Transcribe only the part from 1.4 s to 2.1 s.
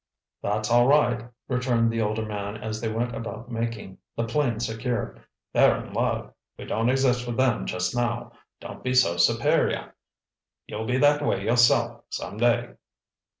returned the